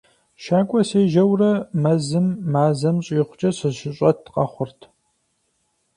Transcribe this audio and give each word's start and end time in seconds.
ЩакӀуэ 0.43 0.81
сежьэурэ, 0.89 1.51
мэзым 1.81 2.27
мазэм 2.51 2.97
щӀигъукӀэ 3.05 3.49
сыщыщӀэт 3.57 4.19
къэхъурт. 4.33 4.79